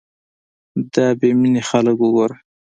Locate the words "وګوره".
2.01-2.37